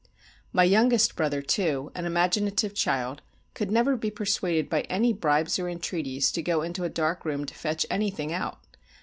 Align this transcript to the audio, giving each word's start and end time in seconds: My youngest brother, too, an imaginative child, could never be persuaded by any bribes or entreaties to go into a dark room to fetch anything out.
My 0.51 0.63
youngest 0.63 1.15
brother, 1.15 1.43
too, 1.43 1.91
an 1.93 2.07
imaginative 2.07 2.73
child, 2.73 3.21
could 3.53 3.69
never 3.69 3.95
be 3.95 4.09
persuaded 4.09 4.67
by 4.67 4.81
any 4.89 5.13
bribes 5.13 5.59
or 5.59 5.69
entreaties 5.69 6.31
to 6.31 6.41
go 6.41 6.63
into 6.63 6.83
a 6.83 6.89
dark 6.89 7.23
room 7.23 7.45
to 7.45 7.53
fetch 7.53 7.85
anything 7.91 8.33
out. 8.33 8.57